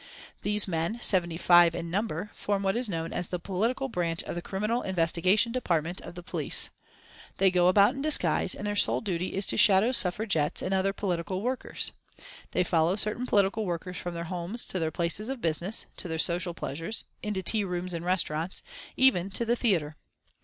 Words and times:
These 0.41 0.67
men, 0.67 0.97
seventy 1.03 1.37
five 1.37 1.75
in 1.75 1.91
number, 1.91 2.31
form 2.33 2.63
what 2.63 2.75
is 2.75 2.89
known 2.89 3.13
as 3.13 3.27
the 3.27 3.37
political 3.37 3.87
branch 3.87 4.23
of 4.23 4.33
the 4.33 4.41
Criminal 4.41 4.81
Investigation 4.81 5.51
Department 5.51 6.01
of 6.01 6.15
the 6.15 6.23
Police. 6.23 6.71
They 7.37 7.51
go 7.51 7.67
about 7.67 7.93
in 7.93 8.01
disguise, 8.01 8.55
and 8.55 8.65
their 8.65 8.75
sole 8.75 9.01
duty 9.01 9.35
is 9.35 9.45
to 9.45 9.57
shadow 9.57 9.91
Suffragettes 9.91 10.63
and 10.63 10.73
other 10.73 10.91
political 10.91 11.43
workers. 11.43 11.91
They 12.49 12.63
follow 12.63 12.95
certain 12.95 13.27
political 13.27 13.63
workers 13.63 13.97
from 13.97 14.15
their 14.15 14.23
homes 14.23 14.65
to 14.69 14.79
their 14.79 14.89
places 14.89 15.29
of 15.29 15.39
business, 15.39 15.85
to 15.97 16.07
their 16.07 16.17
social 16.17 16.55
pleasures, 16.55 17.03
into 17.21 17.43
tea 17.43 17.63
rooms 17.63 17.93
and 17.93 18.03
restaurants, 18.03 18.63
even 18.97 19.29
to 19.29 19.45
the 19.45 19.55
theatre. 19.55 19.97